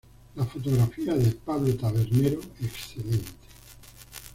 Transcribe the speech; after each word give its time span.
La 0.33 0.43
fotografía 0.45 1.13
de 1.13 1.29
Pablo 1.29 1.75
Tabernero, 1.75 2.39
excelente. 2.59 3.29